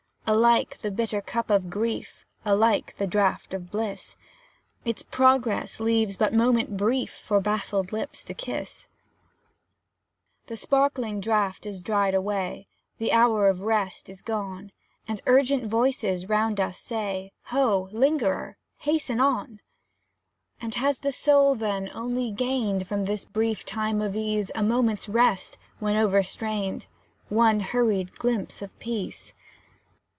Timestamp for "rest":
13.63-14.07, 25.09-25.57